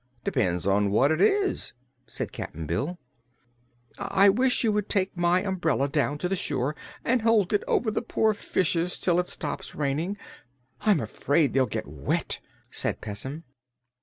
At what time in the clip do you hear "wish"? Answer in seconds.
4.29-4.63